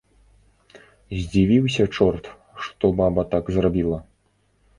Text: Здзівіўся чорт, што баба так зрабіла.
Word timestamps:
Здзівіўся 1.19 1.83
чорт, 1.95 2.25
што 2.69 2.85
баба 3.01 3.21
так 3.37 3.45
зрабіла. 3.59 3.99